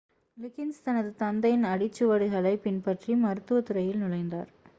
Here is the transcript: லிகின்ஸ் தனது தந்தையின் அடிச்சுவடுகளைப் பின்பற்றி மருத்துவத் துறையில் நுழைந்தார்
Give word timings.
லிகின்ஸ் 0.37 0.79
தனது 0.83 1.15
தந்தையின் 1.15 1.63
அடிச்சுவடுகளைப் 1.63 2.63
பின்பற்றி 2.63 3.15
மருத்துவத் 3.15 3.65
துறையில் 3.65 4.01
நுழைந்தார் 4.01 4.51